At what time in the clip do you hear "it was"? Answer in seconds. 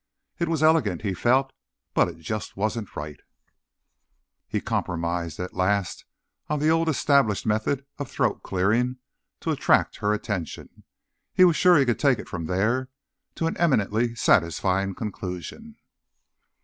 0.39-0.63